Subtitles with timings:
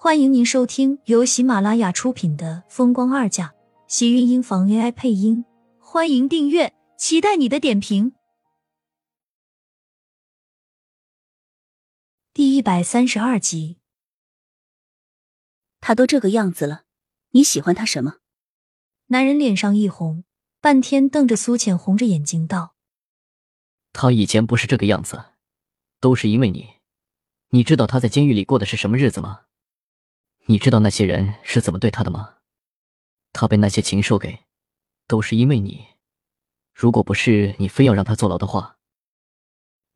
[0.00, 3.48] 欢迎您收听由喜马拉雅出品的《风光二嫁》，
[3.88, 5.44] 喜运音房 AI 配音。
[5.80, 8.12] 欢迎订阅，期待你的点评。
[12.32, 13.78] 第一百三十二集，
[15.80, 16.84] 他都这个样子了，
[17.30, 18.18] 你喜欢他什么？
[19.08, 20.22] 男人脸上一红，
[20.60, 22.76] 半天瞪着苏浅，红着眼睛道
[23.92, 25.32] ：“他以前不是这个样子，
[25.98, 26.74] 都是因为你。
[27.48, 29.46] 你知道他在监狱里过的是什么日子吗？
[30.50, 32.36] 你知道那些人是怎么对他的吗？
[33.34, 34.44] 他被那些禽兽给，
[35.06, 35.88] 都是因为你。
[36.72, 38.78] 如果不是你非要让他坐牢的话。”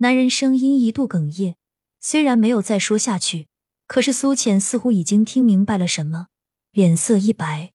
[0.00, 1.56] 男人声音一度哽咽，
[2.00, 3.48] 虽然没有再说下去，
[3.86, 6.28] 可是苏浅似乎已经听明白了什么，
[6.70, 7.74] 脸色一白。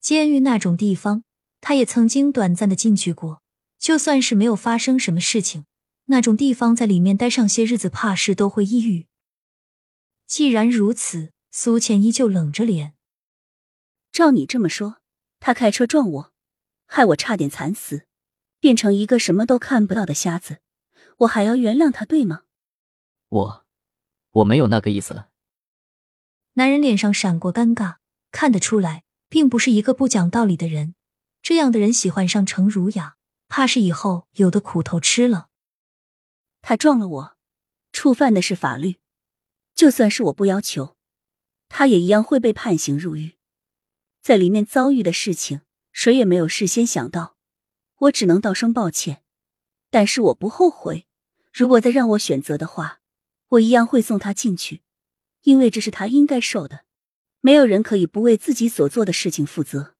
[0.00, 1.24] 监狱那种地方，
[1.60, 3.42] 他也曾经短暂的进去过。
[3.78, 5.66] 就算是没有发生什么事情，
[6.06, 9.06] 那种地方在里面待上些日子，怕是都会抑郁。
[10.26, 11.32] 既然如此，
[11.62, 12.94] 苏浅依旧冷着脸。
[14.10, 15.02] 照你这么说，
[15.40, 16.32] 他开车撞我，
[16.86, 18.06] 害我差点惨死，
[18.60, 20.62] 变成一个什么都看不到的瞎子，
[21.18, 22.44] 我还要原谅他，对吗？
[23.28, 23.66] 我，
[24.30, 25.24] 我没有那个意思。
[26.54, 27.96] 男人脸上闪过尴尬，
[28.30, 29.04] 看得出来。
[29.28, 30.94] 并不是一个不讲道理的人，
[31.42, 33.16] 这样的人喜欢上程如雅，
[33.48, 35.50] 怕是以后有的苦头吃了。
[36.62, 37.36] 他撞了我，
[37.92, 38.96] 触犯的是法律，
[39.74, 40.96] 就算是我不要求，
[41.80, 43.36] 他也一样会被判刑入狱。
[44.20, 47.38] 在里面遭遇的事情，谁也没有事先想到，
[48.00, 49.22] 我只能道声抱歉。
[49.88, 51.06] 但是我不后悔，
[51.50, 53.00] 如果再让我选择的话，
[53.48, 54.82] 我一样会送他进去，
[55.44, 56.84] 因为这是他应该受的。
[57.40, 59.94] 没有人可以不为自己所做的事情负责。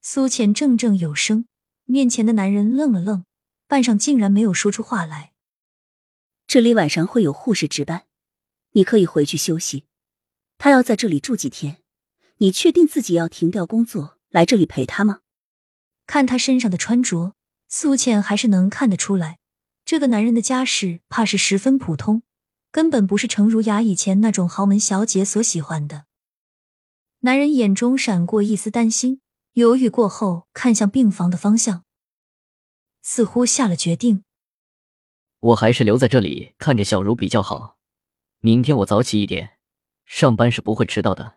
[0.00, 1.46] 苏浅怔怔有声，
[1.84, 3.26] 面前的男人愣了愣，
[3.68, 5.34] 半晌竟然没有说出话来。
[6.46, 8.06] 这里晚上会有护士值班，
[8.70, 9.84] 你可以回去休息。
[10.58, 11.82] 他要在这里住几天，
[12.38, 15.20] 你确定自己要停掉工作来这里陪他吗？
[16.06, 17.34] 看他身上的穿着，
[17.68, 19.38] 苏倩还是能看得出来，
[19.84, 22.22] 这个男人的家世怕是十分普通，
[22.70, 26.04] 根本不是程如雅以前那种豪门小姐所喜欢的。
[27.20, 29.20] 男人眼中闪过一丝担心，
[29.54, 31.84] 犹豫过后，看向病房的方向，
[33.02, 34.22] 似乎下了决定。
[35.40, 37.78] 我还是留在这里看着小茹比较好。
[38.40, 39.55] 明天我早起一点，
[40.06, 41.34] 上班是不会迟到的。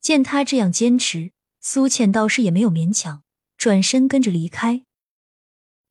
[0.00, 3.22] 见他这样坚持，苏浅倒是也没有勉强，
[3.56, 4.84] 转身跟着离开。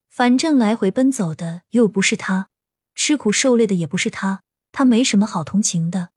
[0.09, 2.49] 反正来回奔走的又不是他，
[2.93, 6.09] 吃苦受累的也不是他，他没什么好同情的。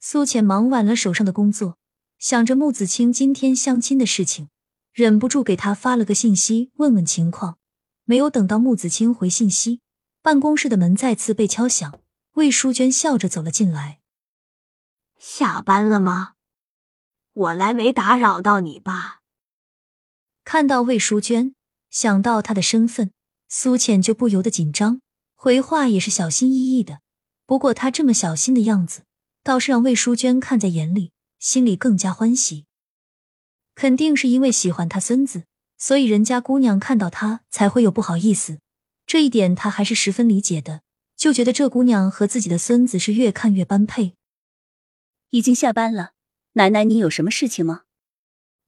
[0.00, 1.78] 苏浅忙完了手上的工作，
[2.18, 4.48] 想着穆子清今天相亲的事情，
[4.92, 7.58] 忍不住给他发了个信息问问情况。
[8.04, 9.80] 没有等到穆子清回信息，
[10.22, 12.00] 办公室的门再次被敲响。
[12.38, 13.98] 魏淑娟笑着走了进来
[15.18, 16.34] ：“下班了吗？
[17.32, 19.22] 我来没打扰到你吧？”
[20.46, 21.56] 看到魏淑娟，
[21.90, 23.10] 想到她的身份，
[23.48, 25.00] 苏浅就不由得紧张，
[25.34, 27.00] 回话也是小心翼翼的。
[27.44, 29.02] 不过她这么小心的样子。
[29.42, 32.66] 倒是让魏淑娟看在眼里，心里更加欢喜。
[33.74, 35.44] 肯定是因为喜欢他孙子，
[35.78, 38.58] 所以人家姑娘看到他才会有不好意思。
[39.06, 40.82] 这一点他还是十分理解的，
[41.18, 44.14] 就觉得这姑娘和自己的孙子是越看越般配。
[45.30, 46.12] 已经下班了，
[46.52, 47.82] 奶奶，你有什么事情吗？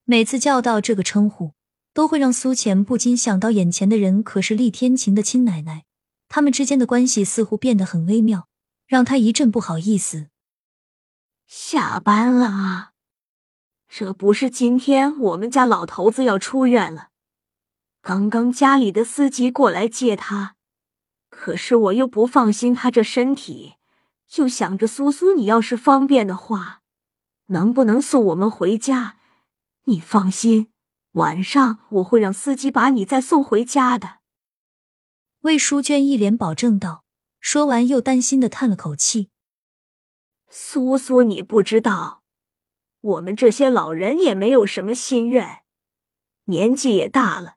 [0.04, 1.52] 每次叫到这个称呼，
[1.94, 5.84] 都会让苏浅不禁想到眼前的人可是厉天晴的亲奶奶，
[6.28, 8.48] 他们之间的关系似乎变得很微妙，
[8.88, 10.26] 让她一阵不好意思。
[11.46, 12.92] 下班了啊！
[13.88, 17.10] 这不是今天我们家老头子要出院了，
[18.02, 20.56] 刚刚家里的司机过来接他，
[21.40, 23.76] 可是我又不放心他这身体，
[24.28, 26.82] 就想着苏苏，你要是方便的话，
[27.46, 29.16] 能不能送我们回家？
[29.84, 30.70] 你放心，
[31.12, 34.18] 晚上我会让司机把你再送回家的。
[35.40, 37.06] 魏淑娟一脸保证道，
[37.40, 39.30] 说完又担心的叹了口气。
[40.50, 42.22] 苏苏，你不知道，
[43.00, 45.62] 我们这些老人也没有什么心愿，
[46.44, 47.54] 年纪也大了，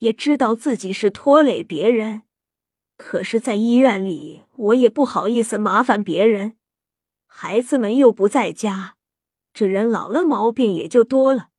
[0.00, 2.24] 也知道自己是拖累别人，
[2.98, 6.56] 可是，在医院里，我也不好意思麻烦别人，
[7.26, 8.96] 孩子们又不在家，
[9.54, 11.50] 这人老了毛病也就多了。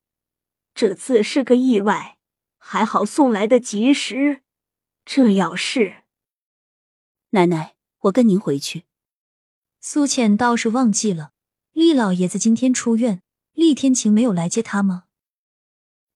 [0.75, 2.18] 这次是个意外，
[2.57, 4.41] 还好送来的及时，
[5.06, 6.03] 这要是……
[7.30, 8.83] 奶奶，我跟您回去。
[9.80, 11.31] 苏浅倒是忘记了，
[11.71, 13.21] 厉老爷子今天出院，
[13.53, 15.06] 厉天晴没有来接他吗？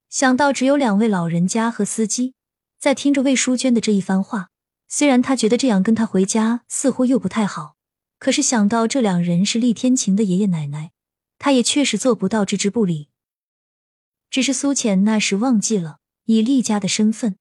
[0.09, 2.35] 想到只有两位老人家和司机，
[2.77, 4.51] 在听着魏淑娟的这一番话，
[4.95, 7.77] 虽然他觉得这样跟他回家似乎又不太好，
[8.19, 10.91] 可是想到这两人是厉天晴的爷爷奶奶，
[11.39, 13.09] 他也确实做不到置之不理。
[14.29, 17.37] 只是苏浅那时忘记了，以厉家的身份，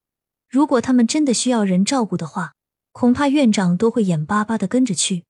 [0.49, 2.55] 如果他们真的需要人照顾的话，
[2.91, 5.25] 恐怕院长都会眼巴巴的跟着去。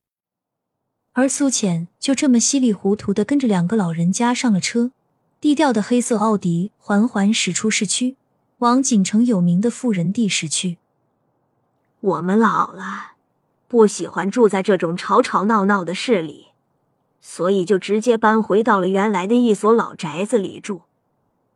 [1.14, 4.92] 而苏浅就这么稀里糊涂的跟着两个老人家上了车，
[5.40, 8.16] 低调的黑色奥迪缓缓驶出市区，
[8.58, 10.78] 往锦城有名的富人地驶去。
[12.02, 13.12] 我们老了，
[13.68, 16.48] 不喜欢住在这种吵吵闹闹的市里，
[17.20, 20.82] 所以就直接搬回到了原来的一所老宅子里住。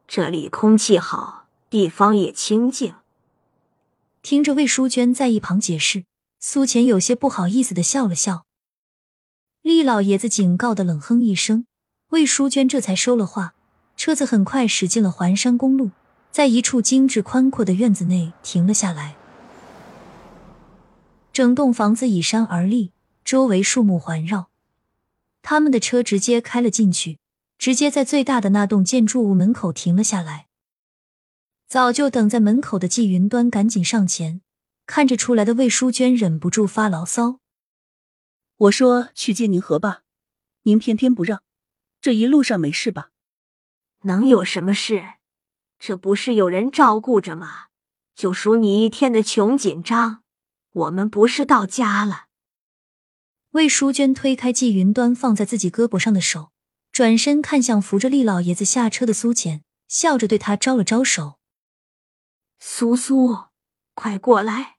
[0.07, 2.95] 这里空气好，地方也清静。
[4.23, 6.05] 听着魏淑娟在一旁解释，
[6.39, 8.45] 苏浅有些不好意思的笑了笑。
[9.63, 11.67] 厉老爷子警告的冷哼一声，
[12.11, 13.55] 魏淑娟这才收了话。
[13.97, 15.91] 车子很快驶进了环山公路，
[16.31, 19.17] 在一处精致宽阔的院子内停了下来。
[21.37, 24.49] 整栋房子倚山而立，周围树木环绕。
[25.43, 27.19] 他们的车直接开了进去，
[27.59, 30.47] 直接在最大的那栋建筑物门口停了下来。
[31.69, 34.41] 早就等在门口的季云端赶紧上前，
[34.87, 37.41] 看着出来的魏淑娟，忍不住发牢骚。
[38.57, 40.05] 我说去接您喝吧，
[40.63, 41.43] 您偏偏不让。
[42.01, 43.11] 这一路上没事吧？
[44.05, 45.05] 能有什么事？
[45.79, 47.67] 这不是有人照顾着吗？
[48.15, 50.23] 就数你一天的穷紧张。
[50.77, 52.27] 我们不是到家了。
[53.53, 56.53] 魏淑娟推开季云端放在自己胳膊上的手，
[56.93, 61.39] 转身看向扶着厉老爷子下车的苏浅，笑着对他招了招手
[62.61, 63.45] ：“苏苏，
[63.95, 64.77] 快过来。”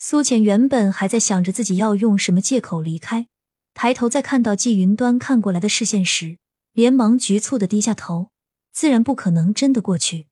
[0.00, 3.28] 苏浅原本还在想着自己要用什么借口离开，
[3.74, 6.38] 抬头在看到季云端看过来的视线时，
[6.72, 8.30] 连忙局促的低下头，
[8.72, 10.28] 自然不可能真的过去。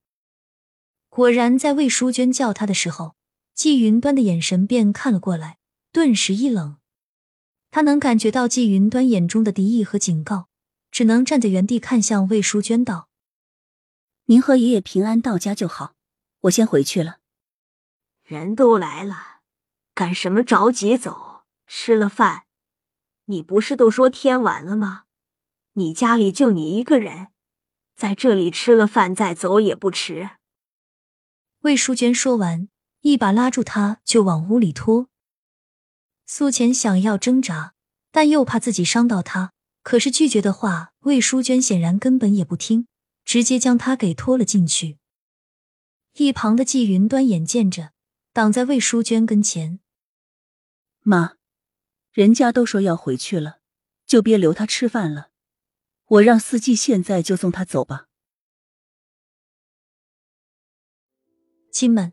[1.11, 3.15] 果然，在魏淑娟叫他的时候，
[3.55, 5.59] 季云端的眼神便看了过来，
[5.93, 6.79] 顿时一冷。
[7.71, 10.49] 他能感觉到季云端眼中的敌意和警告，
[10.91, 13.09] 只能站在原地看向魏淑娟道
[14.27, 15.95] ：“您和爷爷平安到家就好，
[16.43, 17.19] 我先回去了。
[18.25, 19.41] 人都来了。”
[19.95, 21.45] 干什么着急走？
[21.67, 22.45] 吃了饭，
[23.27, 25.05] 你不是都说天晚了吗？
[25.75, 27.29] 你家里就你一个人，
[27.95, 30.31] 在这里吃了饭再走也不迟。
[31.61, 32.69] 魏淑娟说完，
[33.01, 35.09] 一把拉住他就往屋里拖。
[36.27, 37.75] 苏浅想要挣扎，
[38.11, 39.53] 但又怕自己伤到他，
[39.83, 42.87] 可是拒绝的话，魏淑娟显然根本也不听，
[43.25, 44.99] 直接将他给拖了进去。
[46.15, 47.93] 一旁的季云端眼见着，
[48.33, 49.81] 挡在魏淑娟跟前。
[51.03, 51.37] 妈，
[52.13, 53.61] 人家都说要回去了，
[54.07, 55.31] 就别留他吃饭了。
[56.07, 58.09] 我让司机现在就送他走吧。
[61.73, 62.13] 亲们，